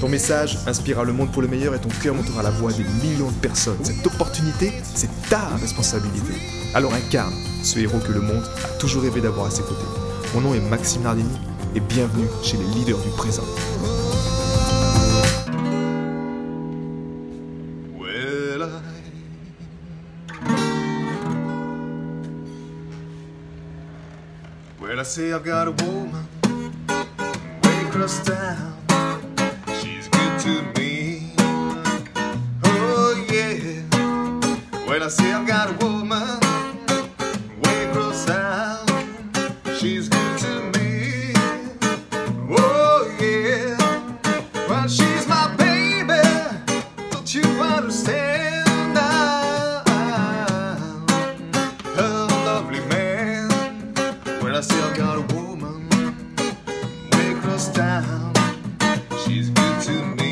[0.00, 2.84] Ton message inspirera le monde pour le meilleur et ton cœur montera la voix des
[3.02, 3.82] millions de personnes.
[3.82, 6.34] Cette opportunité, c'est ta responsabilité.
[6.74, 9.86] Alors incarne ce héros que le monde a toujours rêvé d'avoir à ses côtés.
[10.34, 11.38] Mon nom est Maxime Nardini
[11.74, 13.44] et bienvenue chez les leaders du présent.
[35.06, 36.40] I say I've got a woman
[37.62, 38.84] way across town.
[39.78, 41.32] She's good to me.
[42.50, 43.76] Oh, yeah.
[44.88, 46.20] She's my baby.
[47.12, 48.98] Don't you understand?
[48.98, 49.86] I'm
[51.96, 53.94] a lovely man.
[54.42, 55.88] Well, I still got a woman
[57.12, 58.32] way across town.
[59.24, 60.25] She's good to me.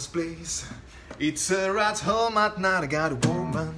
[0.00, 0.66] Woman's place.
[1.18, 2.84] It's her at home at night.
[2.84, 3.74] I got a woman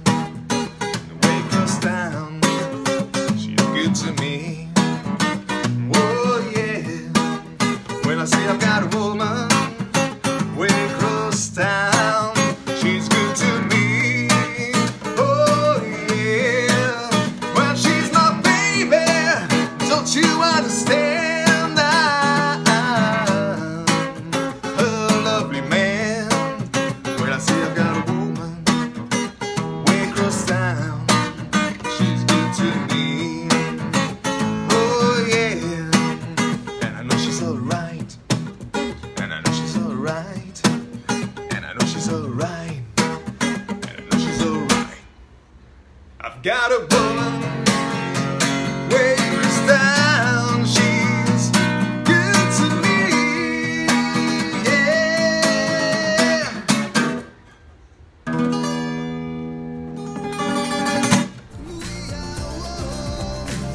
[1.21, 2.39] way across town.
[3.37, 4.69] She's good to me.
[5.95, 7.09] Oh yeah.
[8.05, 9.49] When I say I've got a woman
[10.55, 12.35] way across town.
[12.79, 14.27] She's good to me.
[15.17, 17.53] Oh yeah.
[17.55, 19.05] Well, she's my baby.
[19.89, 20.41] Don't you
[46.45, 47.02] I've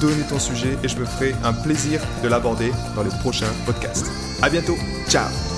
[0.00, 4.10] donner ton sujet et je me ferai un plaisir de l'aborder dans les prochains podcasts.
[4.42, 4.76] À bientôt,
[5.08, 5.49] ciao